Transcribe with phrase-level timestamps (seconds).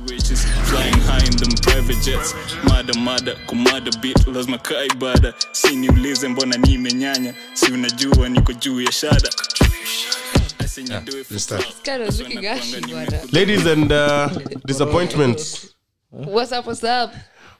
[0.00, 2.34] Riches flying high in them private jets
[2.64, 8.80] mada mada kumada bit lazima kaa ibada si niulize mbona nimenyanya si unajua niko juu
[8.80, 9.30] ya shada.
[13.32, 14.28] Ladies and uh,
[14.66, 15.74] disappointments.
[16.10, 16.66] What's up?
[16.66, 17.12] What's up?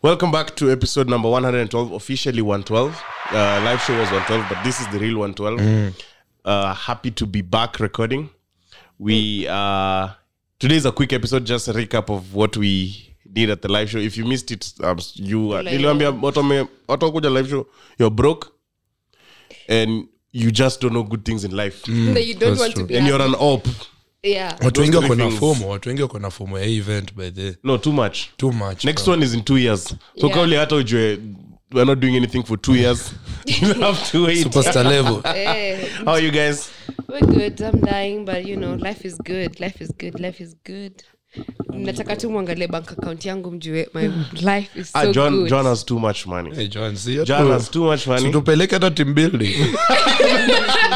[0.02, 2.96] Welcome back to episode number 112, officially 112.
[3.30, 5.94] Uh, live show was 112, but this is the real 112.
[6.44, 8.30] Uh, happy to be back recording.
[8.98, 10.08] We uh,
[10.62, 13.90] today is a quick episode, just a recap of what we did at the live
[13.90, 13.98] show.
[13.98, 15.62] If you missed it, um, you uh,
[16.88, 17.66] watu wakuja live show,
[17.98, 18.52] you're broke
[19.68, 21.82] and you just don't know good things in life,
[22.14, 22.82] that you don't want true.
[22.82, 23.66] to be and you're an op.
[24.22, 24.56] yeah.
[24.64, 27.78] watu wengi wako na fomo watu wengi wako na fomo ya event by the No,
[27.78, 28.18] too much.
[28.36, 29.12] too much next bro.
[29.14, 30.34] one is in two years so Yeah.
[30.34, 31.18] kauli hata ujue
[31.72, 33.12] we're not doing anything for two years
[33.46, 36.70] you have to wait superstar level Hey, how are you guys
[37.12, 37.60] we're good.
[37.62, 39.60] I'm dying, but you know, life is good.
[39.60, 40.20] Life is good.
[40.20, 41.02] Life is good.
[41.74, 44.08] nataka tu mwangalie bank account yangu mjue my
[44.54, 45.48] life is so ah, john good.
[45.50, 48.90] john has too much money hey john see john has too much money tupeleke hata
[48.90, 49.54] team building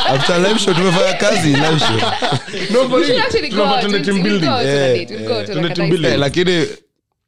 [0.08, 1.96] after live show tumefanya kazi live show
[2.74, 3.20] no for We should real.
[3.22, 3.80] actually go Tunafaa out.
[3.80, 6.02] tuende We'll- team building yeah.
[6.02, 6.18] yeah.
[6.18, 6.66] lakini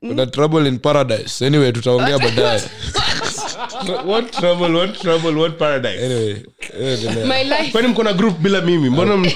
[0.01, 2.63] kuna trouble in paradise anyway tutaongea baadaye
[4.07, 6.05] what trouble what trouble what paradise.
[6.05, 6.37] Anyway
[6.81, 7.27] eh.
[7.27, 7.73] My life.
[7.73, 8.91] kwani mko na group bila mimi?
[8.91, 9.15] Mbona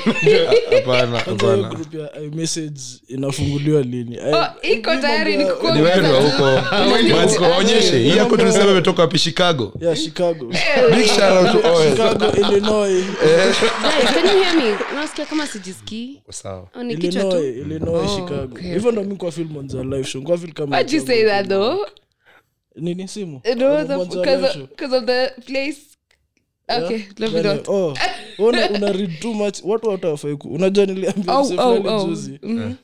[0.75, 1.69] hapana hapana.
[1.69, 4.19] group ya iMessage inafunguliwa lini?
[4.19, 6.43] Oh, iko tayari ni mambo ya- ni wewe huko
[7.17, 9.19] basi But hii yako tulisema imetoka wapi?
[9.19, 9.73] Chicago.
[9.81, 10.47] Yeah chicago.
[10.97, 13.05] Big shout out to all chicago illinois.
[13.05, 14.77] Guys, can you hear me?
[14.93, 16.21] Unasikia kama sijisikii?
[16.31, 16.69] sawa.
[16.75, 17.39] Oh, ni kichwa tu.
[17.45, 18.59] illinois Oh, chicago.
[18.59, 20.23] hivyo ndo mimi kwa film on the live show.
[20.23, 21.87] Kwa feel kama what you say that though?
[22.77, 23.41] Nini simu?
[27.69, 27.95] Oh,
[29.65, 32.07] watu watawafai ku unajua niliambia Oh, mse oh, fulani oh.
[32.07, 32.39] juzi.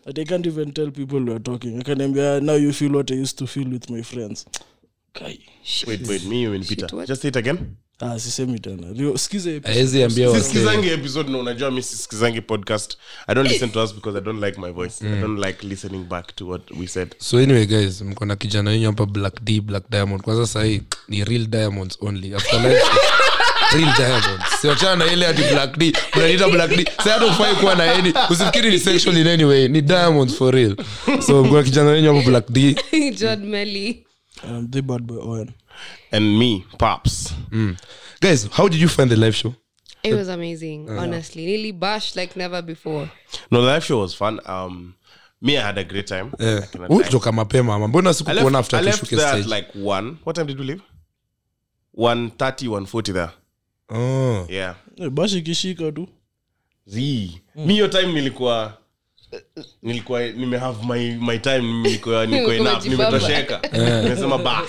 [0.05, 1.81] That i can't even tell people weare talking.
[1.81, 4.47] Akaniambia now you feel what i used to feel with my friends.
[5.13, 5.39] Kai.
[5.87, 6.87] wait wait me and peter.
[6.89, 7.09] Shit, what?
[7.09, 7.59] just say it again
[8.01, 8.87] ah sisemi tena.
[9.19, 12.97] Sisikizangi episode na unajua mi sisikizangi podcast.
[13.27, 15.03] I don't listen to us because i don't like my voice.
[15.07, 17.15] I don't like listening back to what we said.
[17.19, 20.23] So anyway guys mko na kijana wenyu hapa black d black diamond.
[20.23, 22.35] Kwanza sahii ni real diamonds only.
[22.35, 22.83] After life
[23.77, 24.45] real diamonds.
[24.61, 25.93] Siwachana na ile ati black d.
[26.17, 26.85] Unaniita black d.
[27.05, 28.13] Sa hata ufai kuwa na any.
[28.31, 29.69] Usifikiri ni sexual in any way.
[29.69, 30.77] Ni diamonds for real.
[31.27, 32.77] So mko na kijana wenyu hapa black d.
[33.21, 34.05] John Melly.
[34.45, 35.51] um, the bad boy Owen.
[36.13, 37.35] And me pops
[38.21, 39.53] guys how did you find the live show
[40.03, 41.47] It was amazing, honestly.
[41.47, 43.09] Really bashed like never before.
[43.51, 44.95] no the live show was fun um
[45.43, 46.31] me i had a great time
[46.87, 50.17] kutoka mapema mbona I sikukuona left, after I left tushuke there at stage like one.
[50.25, 50.83] What time did we leave?
[51.93, 53.31] 130, 140 there.
[53.91, 54.47] oh.
[54.49, 54.75] Yeah.
[55.11, 56.09] Bashi ikishika tu
[56.87, 57.01] Z.
[57.57, 58.79] Mi hiyo time nilikuwa
[59.83, 63.61] nilikuwa nimehave my, my time nilikuwa niko enough nimetosheka.
[64.03, 64.69] Nimesema bas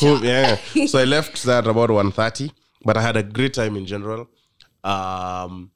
[0.00, 0.58] so, yeah.
[0.86, 2.50] so i left that about 130
[2.84, 4.26] but i had a great time in general.
[4.84, 5.70] Um,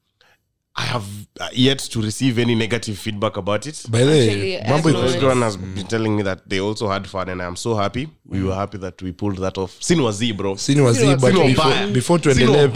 [0.75, 1.05] i have
[1.51, 3.85] yet to receive any negative feedback about it.
[3.89, 7.55] By the way mambo has been telling me that they also had fun, and I'm
[7.55, 8.09] so happy.
[8.25, 9.77] We were happy that we pulled that off.
[9.83, 10.53] Sin was Z, bro.
[10.53, 12.67] but Sini before, before tuendelee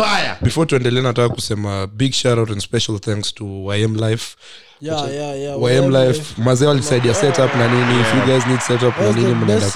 [0.43, 4.35] before tuendelee nataka kusema big shout out and special thanks to ym life
[4.81, 5.75] yeah, yeah, yeah.
[5.77, 6.21] ym life.
[6.37, 8.01] mazee walisaidia setup na nini?
[8.01, 9.69] If you guys need setup na nini mnaenda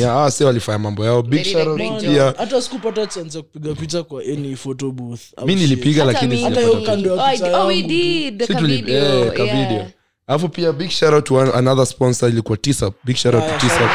[0.00, 1.22] yeah, ah, walifanya mambo yao.
[1.22, 1.76] Big They did shout a out.
[1.76, 2.36] great pia job.
[2.36, 5.20] hata sikupata chance ya kupiga picha kwa any photo booth.
[5.46, 6.42] Mi nilipiga lakini.
[6.42, 7.82] Hata hiyo kando ya Oh, picha oh, yangu.
[10.32, 13.90] Alafu pia big shout out to another sponsor ilikuwa tisap big shout out to tisap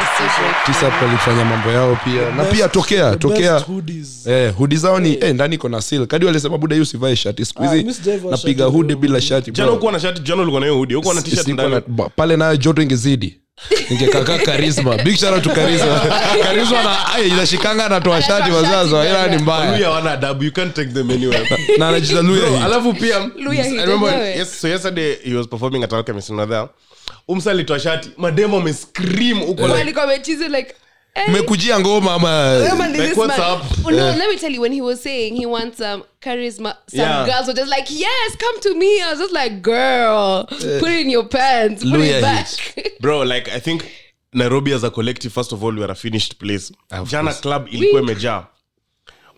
[0.66, 2.30] tisap walifanya mambo yao pia.
[2.36, 3.16] Na Best- pia tokea.
[3.16, 4.26] tokea hoodies.
[4.26, 7.44] Eh, hudi zao ni eh, ndani iko na sil kadi walisema buda hii sivae shati.
[7.44, 8.00] Siku Ah, hizi
[8.30, 10.96] napiga hudi bila shati Jana uko na shati, jana ulikuwa na hiyo hoodie.
[10.96, 11.82] Ukuwa na t-shirt ndani.
[12.16, 13.40] pale nayo joto ingezidi
[13.90, 16.00] ningekaka karisma big shout out karisma
[16.42, 19.76] karisma na inashikanga anatoa shati wazazo ila ni mbaya.
[19.76, 20.44] Luya adabu.
[20.44, 21.58] You can't take them anywhere.
[21.78, 26.30] na anajita luya alafu pia I remember yes, so yesterday he was performing at Alchemist
[26.30, 26.68] and
[27.28, 28.10] umsa alitoa shati.
[28.16, 29.68] Mademo amescream huko.
[29.68, 29.94] Like,
[30.48, 30.74] like eh,
[31.28, 33.78] mmekujia ngoma ama Like, what's up?
[33.84, 37.26] No, let me tell you, when he was saying he wants um, charisma, some Yeah.
[37.26, 39.00] girls were just like, yes, come to me.
[39.02, 42.46] I was just like, girl, put it in your pants, put Luya it back.
[43.00, 43.82] bro like i think
[44.32, 47.40] nairobi as a collective first of all we are a finished place Of jana course.
[47.40, 48.46] club ilikuwa imejaa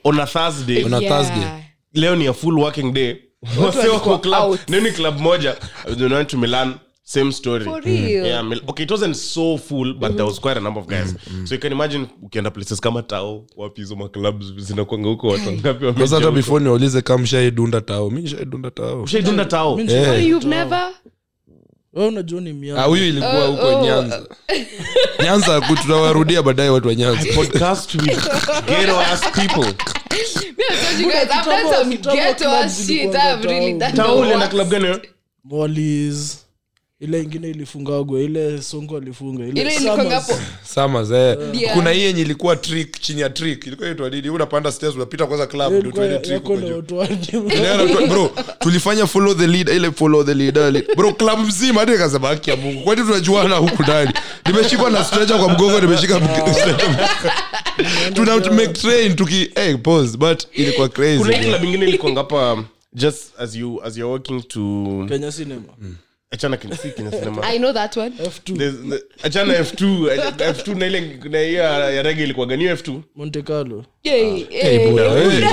[0.04, 1.44] on a thursday On a Thursday.
[1.94, 3.16] leo ni a full working day
[3.58, 4.60] wase wako club out.
[4.68, 5.56] leo ni club moja
[6.38, 6.74] milan
[7.12, 8.26] same story For real?
[8.26, 11.14] yeah, Mil- okay it wasn't so full but there was quite a number of guys
[11.44, 15.84] so you can imagine ukienda places kama tao wapi hizo maclubs zinakwanga huko watu wangapi
[15.84, 20.26] wamejaa hata before niwaulize kama mshaidunda tao mi shaidunda tao ushaidunda tao yeah.
[20.26, 20.92] You've never?
[21.92, 23.82] unajua ni Ah, huyu ilikuwa Oh, huko oh.
[23.84, 24.22] nyanza
[25.22, 28.28] nyanza tutawarudia baadaye watu wa nyanza podcast with
[28.66, 29.74] ghetto ass people
[30.58, 33.14] Me, I told you guys, I've done some ghetto ass shit.
[33.14, 34.98] I've really done Tao ulienda club gani?
[35.44, 36.46] Mollies.
[37.00, 40.32] Ile ingine ilifungagwa ile songo alifunga ile Ile hapo.
[40.74, 41.36] Summers, eh.
[41.60, 41.74] Yeah.
[41.76, 45.46] kuna hii yenye ilikuwa trick chini ya trick ilikuwa inaitwa nini unapanda stairs unapita kwanza
[45.46, 46.76] club ndio tuende trick huko juu.
[46.76, 47.16] watu wake.
[47.32, 52.28] Tu- bro tulifanya follow the leader ile follow the leader bro club mzima hadi nikasema
[52.28, 54.10] haki ya mungu kwani tunajuana huku ndani
[54.46, 56.20] nimeshikwa na stretcher kwa mgongo nimeshika
[56.54, 57.08] stretcher.
[58.14, 62.64] tuna make train tuki hey, pause but ilikuwa crazy kuna hii club ingine ilikuwa ngapa
[62.92, 65.62] just as you as you're walking to kenya cinema
[66.32, 66.92] achana kin- si
[67.42, 68.10] I know that one.
[68.10, 70.06] f2 There's- achana f2
[70.54, 71.00] f2 na ile
[71.30, 72.64] na hiyo ya rege ilikuwa gani?
[72.68, 73.84] F2 monte carlo.
[74.04, 75.44] Yay, Hey, buda, hey.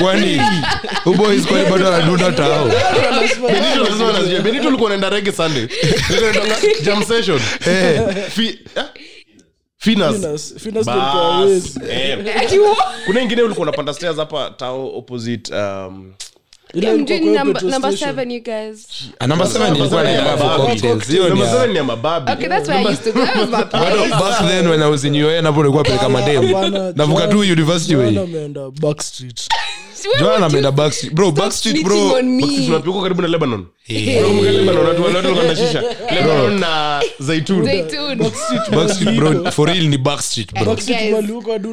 [0.00, 0.40] kwani?
[1.06, 2.64] Uboys kwani bado anadunda tao
[3.48, 5.62] benito lazima anajua benito ulikuwa unaenda rege sunday.
[6.10, 7.38] Ulikuwa unaenda jam session.
[7.38, 8.84] Fi- eh?
[9.78, 10.16] Finas.
[10.16, 12.36] Finas- Finas Bas, ilikuwa eh.
[12.40, 12.76] Ati wo-
[13.06, 16.12] kuna ingine ulikuwa unapanda stairs hapa tao opposite um,
[16.74, 18.10] ilikuwa doing kwa number, petrol number station.
[18.16, 18.86] seven, you guys.
[19.26, 19.76] namba seven
[25.60, 26.68] ilikuwa peleka mademu.
[26.96, 28.18] navuka tu university way.
[28.18, 29.48] ameenda backstreet
[30.08, 31.14] Where Joan would ameenda backstreet.
[31.14, 32.42] Bro stop backstreet snitching on me?
[32.46, 33.66] Sisi tunapikwa karibu na lebanon.
[33.86, 34.86] Tunakumbuka lebanon.
[34.86, 35.44] Watu watu walikuwa
[36.10, 37.64] lebanon na zaitun.
[37.64, 38.18] Zaitun.
[38.70, 39.50] backstreet bro.
[39.50, 40.64] For real ni backstreet bro.
[40.98, 41.12] Guys.
[41.12, 41.68] mali huko hadi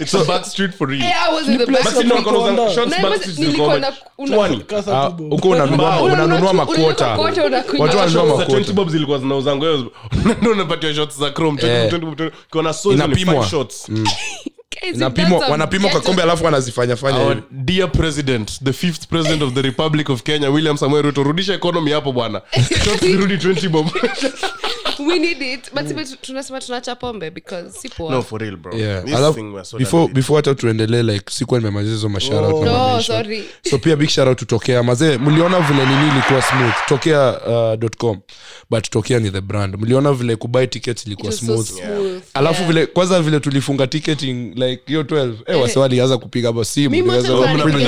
[0.00, 1.00] it's a back for real.
[1.02, 1.84] Hey, I was in the back.
[1.84, 4.62] Basi ndio wakaona shots Na back nilikuwa zilikuwa na- una- 20
[5.06, 7.86] Ah, tu unanunua unanunua Unanunua- makota unanunua makota, unakunywa.
[7.86, 9.66] watu wananunua Shots za 20 makota bob zilikuwa zinauzanga.
[9.66, 9.84] Wewe
[10.40, 11.88] ndio unapatiwa shots za chrome 20 Eh.
[11.92, 13.34] 20 20 ukiona so hizo ni Inapimwa.
[13.34, 13.50] five
[15.50, 17.46] wanapima kwa kombe alafu wanazifanya fanya our hivi.
[17.50, 21.90] dear president the fifth president of the republic of kenya william samuel ruto rudisha economy
[21.92, 22.42] hapo bwana.
[23.00, 23.86] Zirudi 20 bob
[25.00, 25.70] we need it.
[25.74, 26.04] But mm.
[26.20, 28.12] tunasema tunacha pombe because si poa.
[28.12, 28.76] No for real bro.
[28.78, 29.04] Yeah.
[29.04, 32.64] this Alav, thing we're so before before hata tuendelee like sikuwa nimemaliza hizo mashara Oh.
[32.64, 33.44] no sorry.
[33.70, 34.82] So pia big shout out to tokea.
[34.82, 36.74] Mazee mliona vile nini ilikuwa smooth?
[36.88, 37.40] Tokea
[37.82, 38.20] uh, .com.
[38.70, 39.76] But tokea ni the brand.
[39.80, 41.86] Mliona vile kubuy tickets ilikuwa smooth, so smooth.
[41.98, 42.72] smooth alafu yeah.
[42.72, 47.44] vile kwanza vile tulifunga ticketing like hiyo 12 eh, wasi walianza kupiga hapo simu so-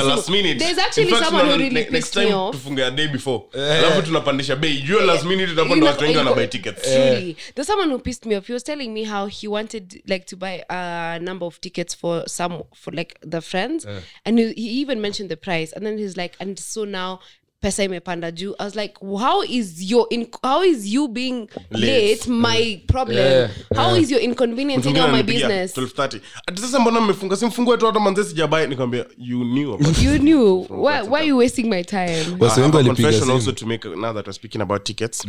[0.09, 0.55] last minute.
[0.55, 3.43] there's actually fact, someone who really ne- next time tufunge a day before.
[3.55, 4.83] Alafu tunapandisha bei.
[4.83, 7.37] Jua last minute tutakuwa ndo watu wengi wanabuy tickets Truly.
[7.55, 8.47] There's someone who pissed me off.
[8.47, 12.25] He was telling me how he wanted like to buy a number of tickets for
[12.27, 13.87] some for like the friends,
[14.25, 15.73] and he, he even mentioned the price.
[15.73, 17.21] And then he's like, and so now
[17.63, 18.55] pesa imepanda juu.
[18.59, 23.19] I was like, how is your in, how is you being late, my problem?
[23.19, 25.73] Yeah, How is your inconvenience in my business?
[25.77, 26.21] 12:30.
[26.55, 29.79] Sasa mbona mmefunga simfungue tu hata manze sijabai nikwambia you knew.
[30.03, 31.03] You knew why?
[31.03, 32.25] Why are you wasting my time?
[32.41, 35.27] wengi walipiga confession also to make another speaking about tickets.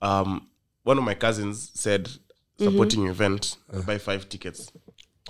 [0.00, 0.47] Um,
[0.88, 2.08] one of my cousins said
[2.58, 3.56] supporting your event
[3.86, 4.72] buy five tickets.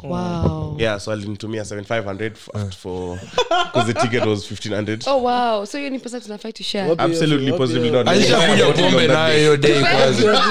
[0.03, 0.77] Wow.
[0.79, 5.05] Yeah, so alinitumia 7500 f- for because the ticket was 1500.
[5.07, 5.65] Oh wow.
[5.65, 6.95] So you need person to fight to share.
[6.99, 8.09] Absolutely hiyo- wapi not.
[8.09, 10.43] alishakuja pombe nayo hiyo day kwanza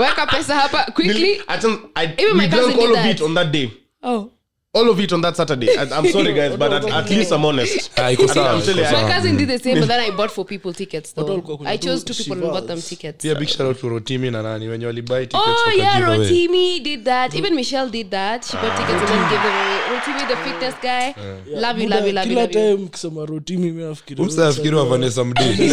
[0.00, 1.32] Weka pesa hapa quickly.
[1.48, 3.16] I don't- I- Even my we cousin drank all did of that.
[3.16, 3.70] it on that day.
[4.02, 4.30] Oh.
[4.74, 5.68] All of it on that Saturday.
[5.78, 7.90] I, I'm sorry, guys, but at, at least I'm honest.
[7.98, 10.30] Ah, iko sawa, I'm telling you, My cousin did the same, but then I bought
[10.32, 11.32] for people tickets Watu though.
[11.34, 13.22] walikuwa I chose two people and bought them tickets.
[13.22, 16.06] pia big shout out to rotimi na nani wenye walibuy tickets Oh waka yeah, give
[16.08, 16.18] away.
[16.18, 17.34] Rotimi did that.
[17.34, 18.44] Even Michelle did that.
[18.44, 19.93] She bought tickets and then gave them away.
[19.94, 21.14] Rotimi, the fitness guy.
[21.46, 22.76] Love you, love you, love you, kila love you.
[22.76, 25.44] time kisema rotimi mi nafikiri Umsa afikiri wa Vanessa Mdee.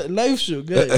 [0.08, 0.92] live show guys.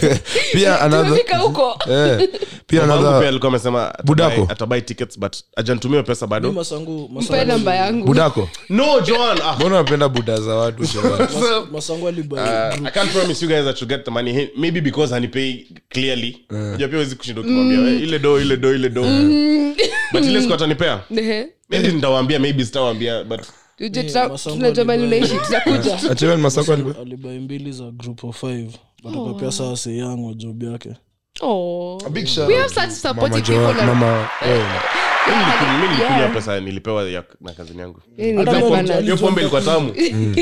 [0.52, 1.78] Pia another Tumefika huko.
[1.90, 2.28] eh,
[2.66, 4.46] pia Mamangu pia alikuwa amesema Budako.
[4.48, 6.52] atabuy tickets but ajantumia pesa bado.
[6.52, 8.06] Masangu Mpe namba yangu.
[8.06, 8.48] budako.
[8.68, 9.38] No joan.
[9.44, 10.82] Ah, mbona unapenda buda za watu
[11.72, 14.50] masangu alibai Uh, I can't promise you guys that you'll get the money.
[14.56, 16.40] Maybe because hanipay clearly.
[16.50, 19.02] Unajua pia huwezi kushinda ukimwambia ile do ile do ile do.
[20.12, 21.00] But ile siku atanipea
[21.70, 23.40] maybe nitawaambia maybe sitawaambia but
[26.38, 28.70] masako alibai mbili za group of five.
[29.50, 29.76] Saa
[30.34, 30.96] job yake.
[31.40, 31.98] Oh.
[34.46, 34.64] eh,
[35.80, 38.00] nilikunywa pesa nilipewa ya, na kazini yangu.
[39.02, 39.92] Hiyo pombe ilikuwa tamu.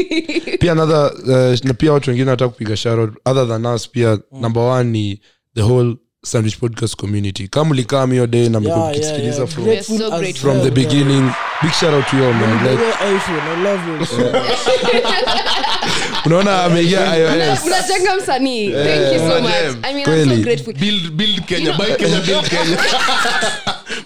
[0.61, 4.63] Pia another uh, na pia watu wengine wanataka kupiga sharo other than us pia number
[4.63, 5.21] one ni
[5.55, 7.49] the whole sandwich podcast community.
[7.49, 9.37] Kama ulikam hiyo day na mlikuwa Yeah, yeah, yeah.
[9.37, 11.25] so Grateful as from the beginning.
[11.25, 11.35] Yeah.
[11.63, 12.67] big shout out to you man.
[12.67, 14.07] Like iPhone, I love you.
[16.27, 17.65] Unaona ameingia ios.
[17.67, 18.71] Unajenga msanii.
[18.73, 19.53] Thank you so much.
[19.83, 20.75] I mean i'm so grateful.
[20.75, 21.73] Build build kenya.
[21.73, 22.79] Buy kenya build kenya.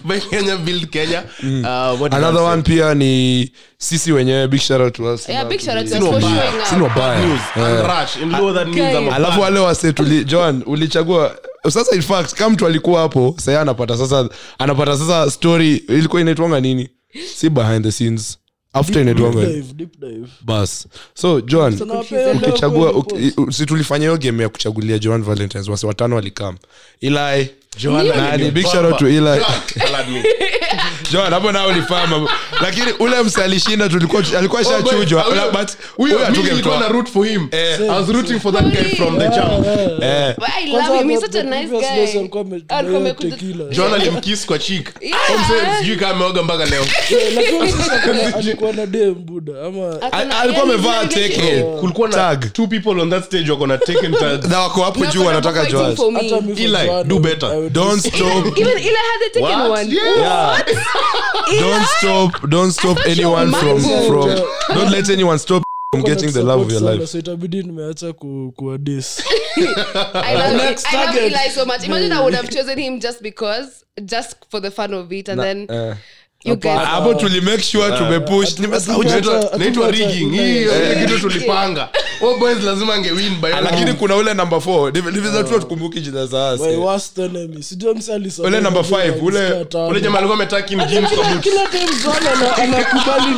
[0.03, 1.23] Buy kenya build kenya.
[1.43, 5.29] Uh, what another one pia ni sisi wenyewe big shout out to us.
[5.29, 6.65] Yeah, big shout out to us for showing up.
[6.69, 7.25] Sino baya.
[7.25, 11.35] news and rush in lower than means alafu wale wase tuli John ulichagua
[11.71, 16.59] sasa in fact kama mtu alikuwa hapo sai anapata sasa anapata sasa story ilikuwa inaitwanga
[16.59, 16.89] nini?
[17.35, 18.37] Si behind the scenes.
[18.73, 20.27] After inaitwanga Dive, deep dive.
[20.41, 20.87] bas.
[21.13, 23.05] So leo ukichagua
[23.49, 26.57] si tulifanya hiyo game ya kuchagulia joan valentines wasi watano walikam
[27.01, 27.49] ilai
[31.29, 32.29] Hapo nao ulifama.
[32.61, 36.87] Lakini ule msalishinda tulikuwa alikuwa shachujwa Oh, boy, but huyo- huyo mimi nilikuwa na hatungemtoa
[36.89, 37.47] root for him.
[37.51, 37.79] Eh.
[37.81, 39.67] I was rooting for that guy from the jump.
[40.03, 40.33] Eh.
[40.37, 41.09] But I Kwanza love him.
[41.09, 41.95] He's the- such a the nice previous guy.
[41.95, 43.65] days alikuwa ame- Alikuwa na amekuja- tequila.
[43.69, 44.59] John alimkiss kwa
[45.79, 46.81] sijui kama ameoga mpaka leo.
[47.09, 51.03] Eh, alikuwa na dem buda ama Akona- alikuwa amevaa
[51.79, 55.25] kulikuwa na two people on that stage wako na taken tags na wako hapo juu
[55.25, 57.49] wanataka Eli, Joanna, do better.
[57.71, 59.69] Don't stop Even Ila had the taken What?
[59.69, 59.87] one.
[59.89, 60.63] Yeah.
[61.59, 66.01] don't stop don't stop thought you anyone were from from don't let anyone stop from
[66.03, 69.21] getting the love of your life so itabidi nimeacha ku- kuwadis
[69.57, 71.31] I love, Next I love target.
[71.31, 71.85] Eli so much.
[71.85, 75.39] Imagine I would have chosen him just because, just for the fun of it, and
[75.39, 75.95] then eh.
[76.85, 79.33] Hapo tulimake sure tumepush nimesahau hatu- jina.
[79.37, 80.65] hatu- naitwa hatu- rigging hii
[81.05, 81.89] kitu tulipanga.
[82.39, 85.11] Boys lazima angewin lakini kuna ule number 4 ndivyo
[85.59, 86.75] tukumbuki jina za my wase.
[86.77, 87.63] worst enemy.
[87.63, 91.87] Sijua msi alisema Ule number vile ule- jamaa alikuwa ametaka Kim jeans kwa Kila- time
[92.63, 93.35] anakubali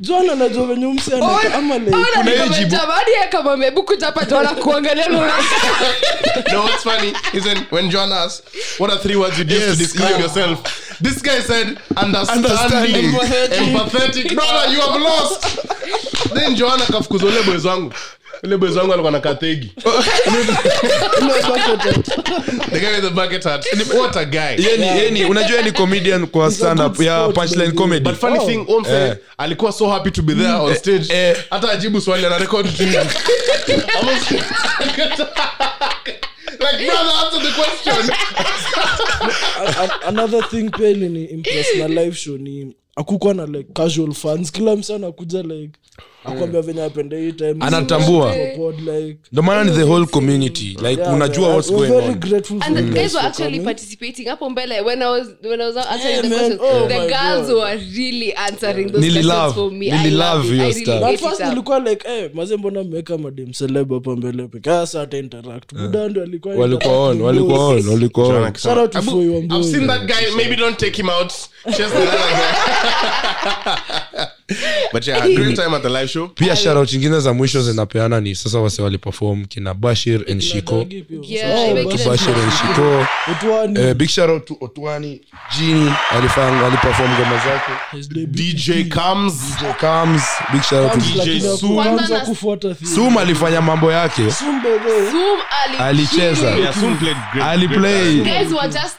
[0.00, 2.70] John anajua venye msi anaka ama like Ona hiyo niko jibu.
[2.70, 5.18] jamani, kama amebuku chapa jona kuangalia na
[6.52, 7.12] no what's funny.
[7.32, 8.44] Is when, when John asked
[8.78, 10.20] what are three words you use to describe yeah.
[10.20, 10.58] yourself?
[11.02, 11.78] This guy said
[12.20, 13.74] understanding, Understanding.
[13.74, 14.34] empathetic.
[14.34, 15.46] Brother you have lost.
[16.34, 17.92] Then John akafukuza ule boys wangu.
[18.42, 19.72] Ule boys wangu alikuwa na kathegi
[22.70, 23.64] the guy with the bucket hat.
[23.94, 24.56] What a guy.
[24.58, 28.04] Yeye ni- unajua ni comedian kwa stand up ya punchline comedy.
[28.04, 28.46] But funny Oh.
[28.46, 29.16] thing Omse Eh.
[29.38, 31.36] alikuwa so happy to be there on stage.
[31.50, 31.72] hata eh.
[31.74, 32.66] ajibu swali ana record.
[33.96, 34.42] Almost-
[36.60, 38.14] like brother answer the question.
[40.06, 44.52] Another thing pia ilini impress na live show ni akukwa na like casual fans.
[44.52, 45.72] Kila msa anakuja like
[46.26, 48.34] akwambia venye apende hii time Anatambua.
[49.32, 52.56] Ndo maana ni the whole community like yeah, unajua yeah, what's going very on grateful
[52.60, 56.10] And the guys were actually participating hapo mbele when I was when I was answering
[56.10, 56.38] Yeah, the man.
[56.38, 56.60] questions.
[56.60, 57.56] Oh the girls God.
[57.56, 59.90] were really answering those Nili questions love- for me.
[59.90, 61.02] nili I love love your I really stuff.
[61.04, 65.18] At first nilikuwa like eh, maze mbona mmeweka madem celeb hapo mbele peke sasa ata
[65.18, 69.64] interact buda ndo alikuwa walikuwa on walikuwa on walikuwa on Shout out to you I've
[69.64, 70.36] seen that guy.
[70.36, 71.32] Maybe don't take him out.
[71.66, 72.42] Just the other guy.
[74.96, 76.28] but yeah, great time at the live show.
[76.28, 80.86] pia shoutout ingine za mwisho zinapeana ni sasa wase waliperform kina bashir and shiko.
[81.22, 83.06] Yeah, Oh, even bashir and shiko.
[83.30, 85.20] Otwani, big shout to otwani
[85.58, 88.26] jini alifanya aliperform ngoma zake.
[88.26, 89.32] DJ comes.
[90.52, 90.62] Big
[90.92, 91.98] to DJ Sum.
[92.94, 94.30] sum alifanya mambo yake.
[94.30, 94.62] Sum,
[95.78, 96.50] alicheza.
[96.50, 97.44] Yeah, Soon played great.
[97.46, 98.96] aliplay Guys were just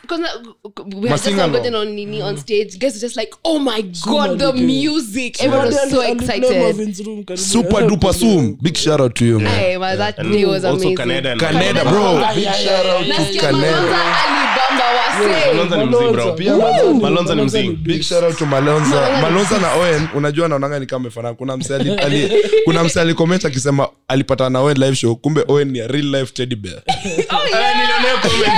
[0.96, 2.78] we had just Masinga on on stage.
[2.80, 7.38] Guys were just like, "Oh my god, the music!" Everyone was Ali- so excited.
[7.38, 8.54] Super duper soon.
[8.56, 10.98] Big shout out to you man Man, that day was also amazing.
[10.98, 12.22] Canada and Canada bro.
[12.36, 15.54] Big shout out to Canada Malonza alibamba wasee.
[15.54, 16.34] Malonza ni mzee, bro.
[16.34, 16.54] Pia
[17.02, 17.70] Malonza- ni mzee.
[17.70, 19.10] big shout out to malonza.
[19.22, 21.34] Malonza na owen unajua naonanga ni kama fana.
[21.34, 22.32] Kuna mse ali,
[22.66, 25.16] kuna mse alikomment akisema alipata na owen live show.
[25.16, 26.76] Kumbe owen ni real life teddy bear.
[26.78, 27.76] Oh, Eh, yeah.
[27.76, 28.54] nilionea comment.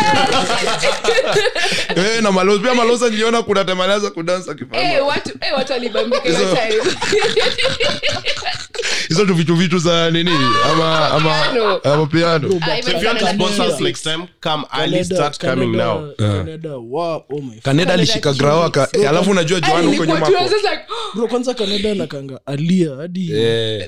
[2.16, 5.90] eh na malonza pia malonza niliona kuna alianza kudansa Eh, watu eh, watu time.
[9.10, 10.32] hizo tu vitu vitu za nini?
[10.72, 11.46] Ama ama
[11.84, 15.72] ama piano So if you want to sponsor us next time, come early, start coming
[15.72, 16.12] now.
[16.18, 18.72] Canada, wow, oh my kaneda alishika grao
[19.10, 20.82] alafu unajua joan huko nyuma hapo was just like,
[21.16, 23.30] bro kwanza kanada nakanga alia hadi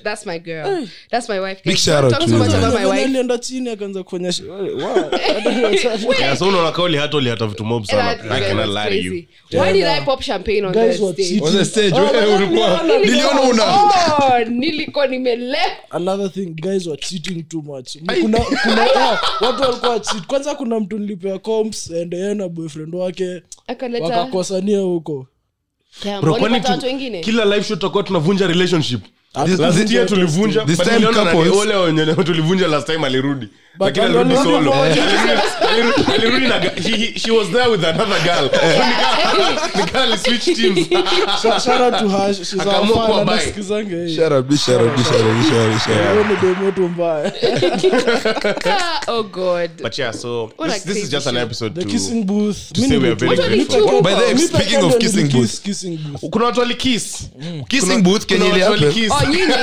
[0.04, 0.88] That's my girl.
[1.10, 1.62] That's my wife.
[1.66, 2.63] Big shout out to so you, much man.
[2.63, 3.06] about my wife.
[3.06, 4.34] alienda chini akaanza kufanya
[4.75, 5.12] wow.
[6.20, 8.12] Yeah, so unaona kauli hata ulihata vitu mob sana.
[8.12, 9.24] I cannot lie to you.
[9.62, 11.42] Why did I pop champagne on the stage?
[11.42, 13.63] on the stage wewe ulikuwa no, no, niliona una
[14.94, 15.62] Oh, nimelewa.
[15.92, 17.98] another thing guys were cheating too much.
[18.22, 20.25] Kuna, kuna ah, watu walikuwa cheat.
[20.27, 25.27] Kwanza kuna mtu nilipea comps and yeye na boyfriend wake Akaleta- wakakosania huko.
[26.22, 29.01] Bro, kwani tu- kila live show tutakuwa tunavunja relationship?
[29.36, 33.48] This- this- year tulivunja but niliona nani- couples- wenye tulivunja last time alirudi
[33.80, 34.72] lakini alirudi alirudi solo.
[35.72, 38.50] Alirudi- alirudi na ga- he- he- she was there with another girl.
[39.75, 40.88] Nika- nika teams.
[41.42, 43.32] Shout out to her, she's our fan, kuwa bi.
[43.32, 44.16] anasikizanga yeye.
[44.16, 46.12] Shut up, shut up, shut up, shut up, shut up.
[46.12, 47.32] Huyo ni demu tu mbaya.
[49.08, 49.72] Oh god.
[49.82, 52.74] But yeah so a this, this is just an episode the to kissing booth.
[52.74, 54.01] to say we are very grateful.
[54.01, 55.63] By the way, speaking of kissing booth.
[55.63, 57.30] kissing booth kuna watu walikiss.
[57.68, 59.54] Kissing booth kuna kenye watu oh nyinyi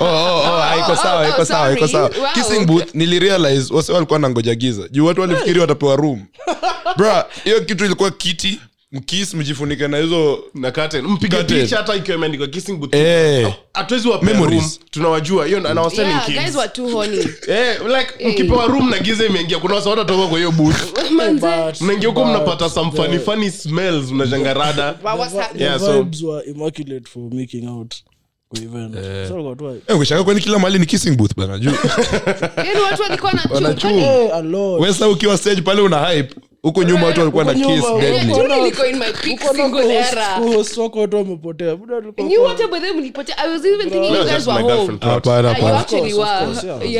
[0.00, 2.10] Oh, oh, iko sawa sawa iko sawa.
[2.34, 2.94] Kissing booth
[3.42, 4.88] nilirealize wase walikuwa nangoja giza.
[4.88, 6.24] Juu watu walifikiri watapewa room.
[6.98, 8.60] Bra hiyo kitu ilikuwa kiti
[8.92, 11.04] mkis mjifunike na hizo na curtain.
[11.06, 11.62] Mpige Curtain.
[11.62, 13.52] picha hata ikiwa imeandikwa kissing booth Eh.
[13.74, 14.62] hatuwezi wapea Memories.
[14.62, 15.46] room tunawajua.
[15.46, 16.38] Hiyo and I yeah kids.
[16.42, 17.16] guys were too horny.
[17.48, 21.00] Eh like mkipewa room na giza imeingia kuna wasa watatoka kwa hiyo booth.
[21.16, 21.84] Manze.
[21.84, 27.10] Mnaingia huko mnapata some funny funny smells mnashangarada Wow, what's the so- vibes were immaculate
[27.10, 27.94] for making out
[28.52, 31.70] like, Eh, ukishanga kwani kila mahali ni kissing booth bana juu.
[32.56, 32.80] Yaani
[34.80, 36.34] wesa ukiwa stage pale una hype.
[36.62, 37.84] Huko nyuma watu walikuwa na kiss
[41.00, 41.76] watu wamepotea.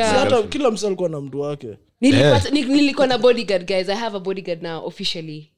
[0.04, 1.68] Hata kila msa alikuwa na mtu wake.
[2.00, 3.88] Nilikuwa na bodyguard guys.
[3.88, 5.51] I have a bodyguard now officially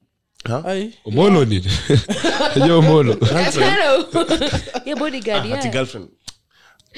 [1.04, 1.70] omolo nini?
[2.66, 3.16] Jo omolo.
[3.22, 4.04] Hello.
[4.98, 5.72] bodyguard ati yeah.
[5.72, 6.08] girlfriend.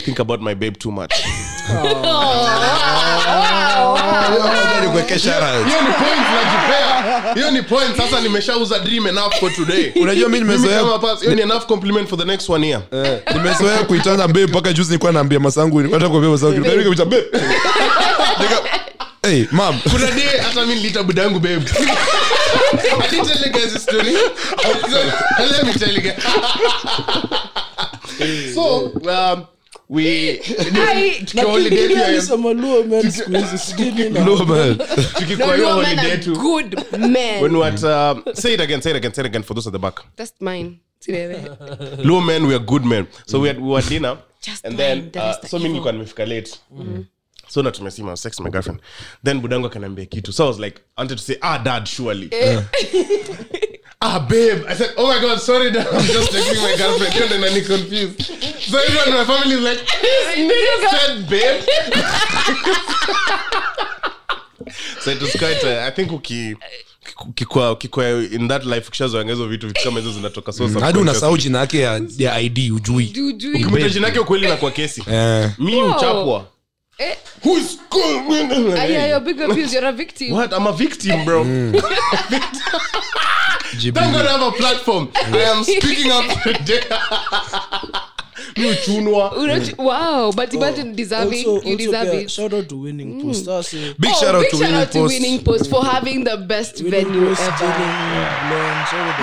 [0.04, 1.12] Think about my babe too much.
[5.66, 6.96] Hiyo ni point najipea
[7.34, 7.96] hiyo ni point.
[7.96, 9.92] Sasa nimeshauza dream enough for today.
[10.02, 12.82] Unajua mi Mimi nimezoea kama pass, hiyo ni enough compliment for the next one year.
[13.34, 16.54] Nimezoea kuitana babe mpaka juzi nilikuwa naambia masangu hata kuambia masangu
[17.04, 17.24] babe.
[18.38, 18.65] Nika-
[19.26, 21.62] hey mam kuna day hata mi niliita buda yangu babe.
[23.02, 24.14] I didn't tell you guys the story.
[24.90, 24.98] So,
[25.38, 26.22] let me tell you guys.
[28.54, 29.46] so um,
[29.88, 30.40] we
[31.24, 32.10] tukiwa holiday yetu ya-
[34.24, 34.78] no man
[35.18, 36.38] tukikuwa hiyo holiday yetu
[37.40, 39.68] when we at um, say it again say it again say it again for those
[39.68, 40.00] at the back.
[40.16, 40.78] That's mine.
[42.04, 44.16] Low men we are good men so we had we were at dinner.
[44.42, 45.70] Just and then mine, that is uh, the so mi evil.
[45.72, 46.50] nilikuwa nimefika late
[47.48, 48.80] so na tumesema sex my girlfriend.
[49.24, 50.32] Then budangu akaniambia kitu.
[50.32, 52.30] So i was like i wanted to say ah dad surely.
[54.00, 54.64] Ah babe.
[54.68, 55.86] I said oh my god sorry dad.
[55.86, 57.14] I'm just texting my girlfriend.
[57.14, 58.22] And then i'm confused.
[58.70, 61.62] So everyone in my family is like this nigga said babe.
[65.00, 66.56] So it was quite uh, i think uki
[67.34, 71.36] kikwa kikwa in that life ukishazoanga hizo vitu vitu kama hizo zinatoka so hadi unasahau
[71.38, 73.12] jina yake ya, ya id ujui
[73.54, 75.02] ukimwita jina yake ukweli na kwa kesi.
[75.12, 75.50] Eh.
[75.58, 76.44] mi Wow.
[76.98, 79.72] Uchapwa Eh, Who is going- ah, yeah, you're big abuse.
[79.74, 80.32] You're a victim.
[80.32, 80.52] What?
[80.52, 81.44] I'm a victim, bro.
[83.78, 83.94] GB.
[83.94, 85.08] Thank God I have a platform.
[85.14, 86.80] I am speaking up today.
[88.56, 89.30] Mi uchunwa.
[89.30, 91.46] Unach- wow, but imagine deserving.
[91.46, 92.28] Also- you deserve pia it.
[92.28, 94.90] shout out to winning post Sasa, big Oh, shout out big to shout winning out
[94.92, 98.26] to Winning Post for having the best winning venue post, ever.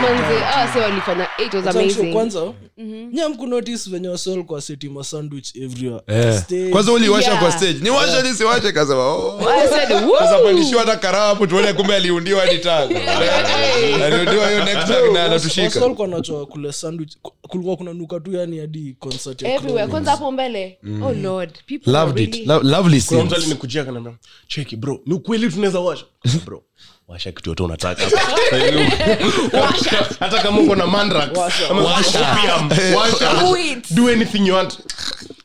[0.01, 2.13] Manze, ah, so walifanya it was amazing.
[2.13, 2.53] kwanza
[3.13, 3.37] nyam
[3.89, 6.69] venye wasol kwa seti ma sandwich everywhere Eh.
[6.69, 9.39] Kwanza uliwasha kwa stage ni washa kasema oh.
[9.49, 10.17] I said, woo!
[10.19, 12.91] sasa pandishiwa hata karaa hapo tuone kumbe aliundiwa hadi tag
[14.03, 18.33] aliundiwa hiyo next tag na anatushika Wasol kwa nachoa kule sandwich kulikuwa kuna nuka tu
[18.33, 20.77] yani hadi concert everywhere kwanza hapo mbele.
[21.03, 22.47] Oh lord people loved are it.
[22.47, 23.33] Lo- lovely Kuna mtu scenes.
[23.33, 23.85] alinikujia
[24.47, 26.05] cheki bro ni ukweli tunaweza washa.
[26.45, 26.63] Bro
[27.07, 28.03] washa kitu yote unataka.
[30.19, 31.73] Hata kama uko na mandrax washa.
[33.91, 34.79] Do anything you want.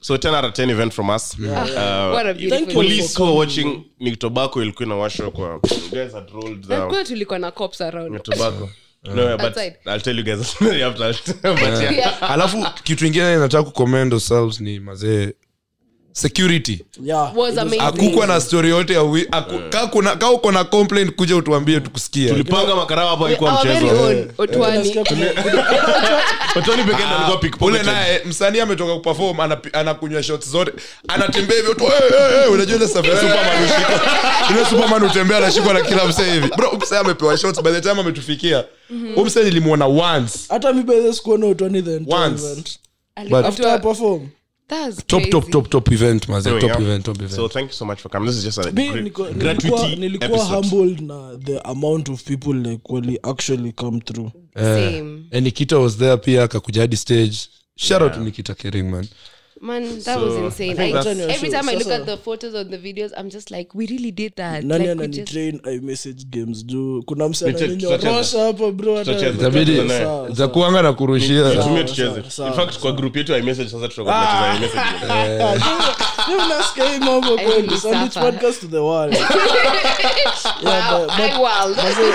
[0.00, 1.34] So 10 out of 10 event from us.
[1.38, 1.44] Uh,
[2.14, 6.66] What a beautiful police who watching ni tobacco ilikuwa inawashwa kwa you guys had rolled
[6.66, 8.22] the tulikuwa na cops around.
[8.22, 8.68] Tobacco
[9.14, 10.40] no but i'll tell you guys
[10.82, 11.14] after.
[11.42, 11.92] But yeah.
[11.96, 12.30] Yeah.
[12.30, 15.32] alafu kitu ingine nataka kucommend ourselves ni mazee
[16.18, 16.84] security.
[17.04, 17.32] Yeah,
[17.78, 21.80] akukwa na story yote ya wi- aku- ka kuna- ka uko na complaint kuja utuambie
[21.80, 24.78] tukusikia tulipanga makarao hapo haikuwa Our very mchezo own Otwani.
[24.78, 25.26] Nasikia kuna-
[26.56, 29.36] watoni pekee alikuwa ule naye msanii ametoka kuperform
[29.72, 30.72] anakunywa shots zote.
[31.08, 31.84] Anatembea hivyo tu
[32.52, 34.00] unajua ile stuff Superman ushika.
[34.50, 36.48] Ile Superman utembea anashikwa na kila msee hivi.
[36.56, 38.64] Bro msee amepewa shots by the time ametufikia.
[39.14, 40.38] Huyu msee nilimwona once.
[40.48, 42.44] Hata mi bedhe sikuona utwani the Once.
[42.44, 42.78] event.
[43.46, 44.28] After perform
[44.68, 45.30] top crazy.
[45.30, 46.88] top top top event mazee Anyway, top yeah.
[46.90, 47.32] event top event.
[47.32, 48.26] so thank you so much for coming.
[48.28, 52.52] This is just a mi great- niko- gratuity nilikuwa humbled na the amount of people
[52.54, 54.30] like wali actually come through.
[54.56, 55.24] Same.
[55.32, 57.38] and nikita was there pia akakuja hadi stage.
[57.76, 59.06] Shout out nikita kering man
[59.60, 60.78] Man, that So, was insane.
[60.78, 63.74] I I, every time I look at the photos on the videos, I'm just like,
[63.74, 64.62] we really did that.
[64.64, 69.12] nani like, anani just, i message games juu kuna msananyorosha hapa bro za
[70.30, 71.50] itakuanga na kurushia.
[71.50, 72.10] Tutumie tucheze.
[72.10, 74.82] sawa, sawa, in fact kwa group yetu I message sasa tutakuwa tunacheza message.
[76.92, 77.76] Hii mambo kweli.
[77.76, 79.16] Sandwich podcast to the world.
[80.62, 82.14] Yeah, but, but- but- but, but, but,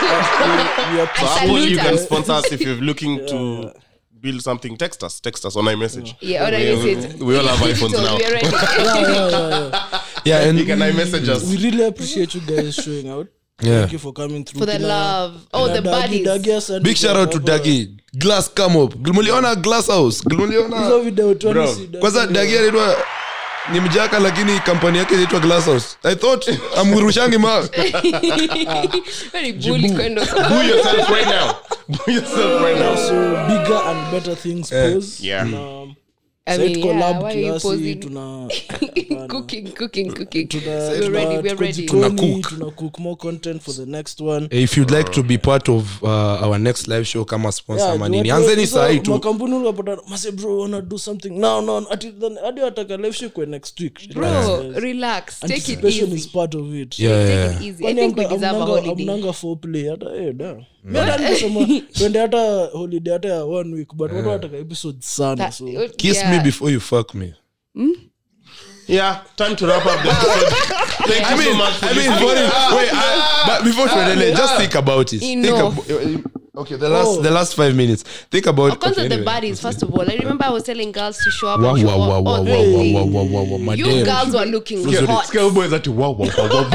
[3.22, 3.83] but, but,
[4.24, 4.78] build something.
[4.78, 5.20] Text us.
[5.20, 6.16] Text us on iMessage.
[6.22, 7.20] Yeah, on we, iMessage.
[7.28, 8.16] we all have iPhones now.
[8.16, 8.24] we.
[8.24, 10.02] Yeah, yeah, yeah, yeah.
[10.26, 11.44] yeah and You can iMessage us.
[11.50, 13.28] we really appreciate you guys showing out
[13.62, 13.80] Yeah.
[13.82, 15.32] thank you for coming through For the Kina- love.
[15.54, 16.28] Oh, kina the buddies.
[16.28, 17.78] Dagi big shout out to dagi
[18.24, 22.98] glass come up muliona glass house hizo video tu Bro, wanisi- kwanza dagi anaitwa
[23.72, 27.62] ni mjaka lakini kampani yake inaitwa glasshouse i thought amrushangi ma
[29.32, 30.30] Very bully kind of.
[30.50, 31.56] Boo yourself right now.
[31.88, 32.96] Boo yourself right now.
[32.96, 33.14] so
[33.48, 34.72] bigger and better things
[35.24, 35.42] Yeah.
[35.42, 36.03] I side mean, yeah, why
[44.52, 46.08] if you'd like to be part of uh,
[46.46, 49.14] our next live show kama sponsor Yeah, ama juu nini watu- anzeni sahii tu.
[49.14, 51.30] Unapata bro wanna do something?
[51.30, 51.82] Now no
[52.44, 54.14] hadi wataka live show kwa next week.
[54.14, 55.40] Bro, Relax, relax.
[55.40, 57.00] Take it anticipation is part of it.
[57.00, 57.88] Yeah, Take it easy.
[57.88, 58.92] I think we deserve a holiday.
[58.92, 60.56] amnanga foreplay, hata eh, da.
[61.94, 65.66] Twende hata holiday hata ya one week but watu wataka episode sana so.
[65.96, 66.32] kiss yeah.
[66.32, 67.34] me before you fuck me
[68.88, 71.08] Yeah, time to wrap up the episode.
[71.08, 72.20] Thank you I mean, so much for I mean, listening.
[72.20, 75.20] for wait, I, but before tuendelee, just think about it.
[75.20, 75.90] Think Enough.
[75.90, 77.22] ab- okay, the last, Oh.
[77.22, 78.04] the last five minutes.
[78.30, 78.72] Think about.
[78.74, 79.26] Of course, okay, the anyway.
[79.26, 80.02] buddies, first of all.
[80.10, 82.24] I remember I was telling girls to show up Wow, and show wow, wow, up.
[82.26, 84.04] wow, Oh, wow, wow, wow, wow, wow, wow, You madam.
[84.04, 85.26] girls were looking Scare- hot.
[85.28, 86.70] scare boys ati wow, wow, wow, wow.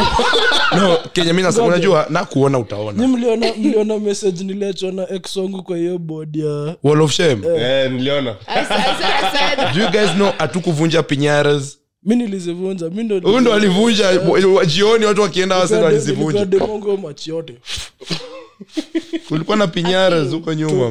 [0.77, 5.37] No, Kenya, mi nasema, unajua na kuona ni utaona mliona mliona message niliachwa na ex
[5.37, 8.31] wangu kwa hiyo board ya wall of shame Eh, niliona.
[8.47, 13.03] I, s- I said, I said, do you guys know hatukuvunja pinyaras mi nilizivunja mi
[13.03, 14.21] ndo huyu ndo alivunja
[14.66, 16.44] jioni watu wakienda wase ndo alizivunja.
[16.44, 17.55] demongo machi yote.
[19.29, 20.85] Kulikuwa na pinyara zuko nyuma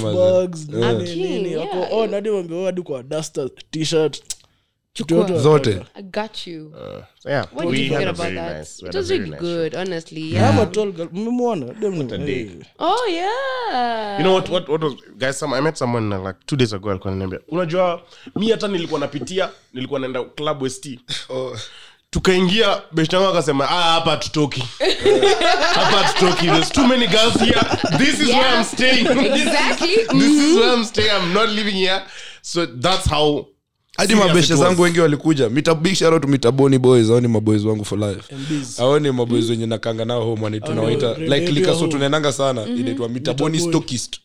[2.11, 4.23] hadi wameoa hadi kwa duster t-shirt
[4.97, 5.39] Chukua.
[5.39, 5.81] zote.
[5.95, 6.71] I got you.
[7.19, 8.57] So, yeah, What we you had forget about very that?
[8.57, 10.37] nice- we it had a was very really nice good, honestly.
[10.37, 11.09] I have a tall girl.
[11.11, 11.73] Mmemwona?
[11.79, 12.51] Dem ni- day.
[12.79, 14.17] Oh yeah.
[14.17, 16.73] you know what, what, what was, guys some, i met someone uh, like two days
[16.73, 18.01] ago alikuwa ananiambia unajua
[18.35, 20.87] mi hata nilikuwa napitia nilikuwa naenda club west
[22.09, 24.63] tukaingia beshtangu akasema ah hapa tutoki
[25.75, 27.61] hapa tutoki there's too many girls here.
[27.97, 29.07] This is where i'm staying.
[29.07, 29.95] Exactly.
[30.19, 31.09] this is where i'm staying.
[31.11, 32.01] I'm not living here.
[32.41, 33.47] So that's how
[33.97, 35.49] hadi mabeshe zangu wengi walikuja.
[35.49, 37.09] Mitaboni boys.
[37.09, 38.35] Ao ni maboys wangu for life.
[38.35, 38.79] MBs.
[39.01, 42.61] ni maboys wenye nakanga nao homani tunawaita like likaso tunaenanga sana.
[42.61, 42.79] Mm-hmm.
[42.79, 43.73] inaitwa mitaboni Mitaboni.
[43.73, 44.19] stockist.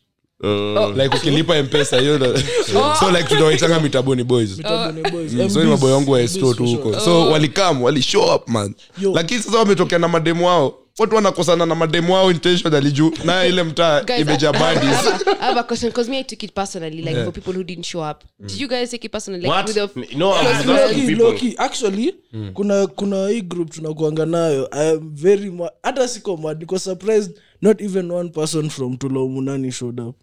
[0.95, 2.19] Like ukilipa mpesa hiyo
[2.99, 4.57] so like tunawaitanga mitaboni boys.
[4.57, 6.99] Mitaboni so ni maboy wangu waesto tu huko.
[6.99, 8.73] so walikam walishow up man.
[9.13, 13.11] Lakini sasa wametokea na mademu wao watu wanakosana na mademu wao intentionally juu.
[13.25, 16.23] Na ile mtaa imejaa I, I, have badis I have a question because me I
[16.23, 18.23] took it personally, like for people who didn't show up.
[18.39, 19.41] Did you guys take it personally?
[19.47, 19.67] Like what?
[19.95, 21.25] with the no i'm just asking Low-key, people.
[21.25, 21.55] low-key.
[21.57, 22.15] actually
[22.53, 27.31] kuna kuna hii group tunakuanga nayo I am very ma- hata siko mad niko surprised
[27.61, 30.15] not even one person from tulomunani showed up.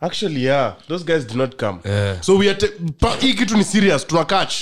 [0.00, 1.78] Actually yeah those guys did not come.
[1.84, 2.20] Yeah.
[2.20, 4.54] so we are ta- pa- hii kitu ni serious tuna catch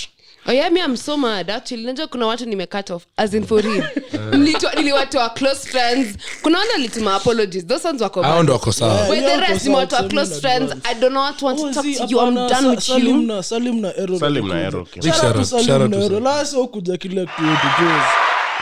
[0.47, 1.85] Oh yeah, me I'm so mad actually.
[1.85, 3.83] Najua kuna watu nime cut off as in for real.
[4.33, 6.17] Nilitoa- Niliwatoa close friends.
[6.43, 7.67] Kuna wale walituma apologies.
[7.67, 9.41] Those ones wako hao ndo wako sawa Yeah.
[9.41, 10.73] The rest nimewatoa I'll close friends.
[10.85, 12.21] I do not want to Oh, talk to you.
[12.21, 12.95] I'm done with you.
[12.95, 14.61] Salim na- Salim na Errol Salim na.
[14.61, 14.87] Errol.
[15.03, 16.23] Shout out to Salim na Errol.
[16.23, 17.43] Last hukuja kile kitu.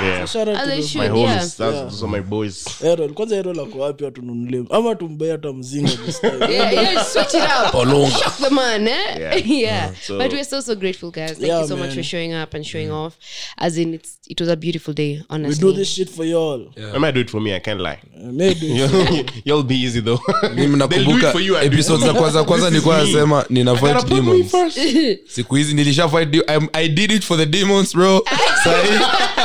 [0.01, 3.13] Yeah should, my those are my boys Errol.
[3.13, 6.33] kwanza erol ako wapi atununulie ama tumbai hata mzinga this time.
[6.53, 7.73] Yeah, yeah, switch it up.
[8.11, 9.19] Shock the man, eh?
[9.19, 9.47] Yeah.
[9.47, 9.95] Yeah.
[10.03, 11.33] So- but we're so so grateful, guys.
[11.33, 13.17] Thank Yeah, you so much for showing up and showing off.
[13.59, 15.23] As in, it's it was a beautiful day.
[15.31, 17.55] we do this shit for y'all I might do it for me.
[17.55, 17.99] I can't lie.
[18.17, 20.21] Uh, maybe You'll, you'll be easy though.
[20.43, 21.57] mi They'll do it mnakumbuka for you.
[21.57, 24.53] I do it episode za kwanza kwanza nilikuwa nasema nina fight demons
[25.29, 28.25] siku hizi nilisha fight I, i did it for the demons bro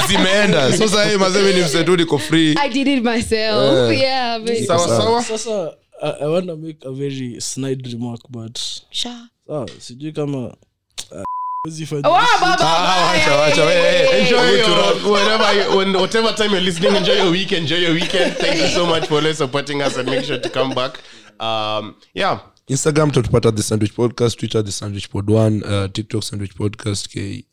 [0.07, 3.91] zimeenda so sahii mazemi ni msetuni ko free I did it myself.
[3.93, 5.23] Yeah, but Sawa sawa.
[5.23, 8.59] sasa I, i want to make a very snide remark but
[8.91, 9.15] Sure.
[9.47, 10.53] sawa sijui kama uh,
[11.63, 13.35] huwezi fanya- Wow, baba, Ah, bye.
[13.35, 17.51] wacha, we, we, Enjoy your, whenever you, when, whatever time you're listening, enjoy your week,
[17.51, 18.33] enjoy your weekend.
[18.37, 20.99] Thank you so much for always supporting us and make sure to come back.
[21.39, 22.39] Um, yeah.
[22.69, 27.45] instagram tatupata the sandwich podcast twitter the sandwich pod one uh, tiktok sandwich podcast ke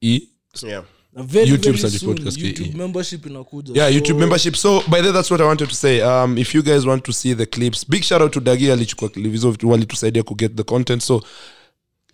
[0.00, 0.82] Yeah.
[1.24, 4.54] Very, YouTube very soon, YouTube membership inakuja yeah So, youtube membership.
[4.56, 6.00] So by the that's what i wanted to say.
[6.02, 9.08] Um, if you guys want to see the clips big shout out to dagi alichukua
[9.08, 10.22] clip hizo vitu walitusaidia
[10.56, 11.02] the content.
[11.02, 11.16] So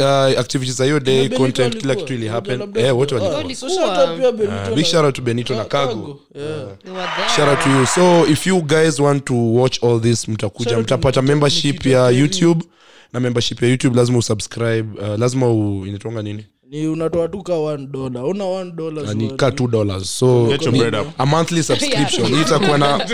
[0.01, 2.59] uh, activities za hiyo day content kila kitu ili Unajua happen.
[2.61, 3.55] labda- eh wote Ah, walikuwa.
[3.55, 6.21] So shout out pia Benito Uh, na- big shout out to benito na kago Kago,
[6.35, 6.79] yeah.
[6.85, 7.29] They were there.
[7.37, 7.87] shout out to you.
[7.87, 11.87] So if you guys want to watch all this mtakuja Shout out to mtapata membership
[11.87, 12.64] ya youtube.
[13.12, 17.55] Na membership ya youtube lazima usubscribe uh, lazima u, inatonga nini ni unatoa tu ka
[17.55, 18.25] one dollar.
[18.25, 20.11] Una one dollar ni ka 2 dollars.
[20.19, 21.07] So Get your ni bread up.
[21.19, 22.27] a monthly subscription.
[22.35, 22.43] Yeah.
[22.47, 23.07] itakuwa na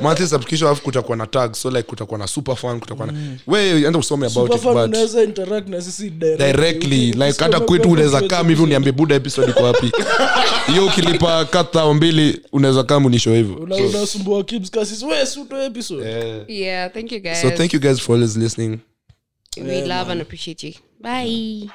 [0.00, 1.54] monthly subscription alafu kutakuwa na tag.
[1.54, 3.12] So like kutakuwa na super fun kutakuwa na
[3.46, 6.52] we enda usome about Super it but unaweza interact na sisi directly.
[6.52, 7.12] directly.
[7.12, 9.92] Like hata kwetu unaweza kama hivi uniambie buda episode iko wapi?
[10.72, 13.56] Hiyo ukilipa kata mbili unaweza kama unisho hivyo.
[13.56, 16.04] Una- unasumbua Kibz Kassis, we suto episode.
[16.48, 17.40] Yeah, thank you guys.
[17.42, 18.78] so thank you guys for always listening.
[19.56, 20.74] We love and appreciate you.
[21.00, 21.68] Bye.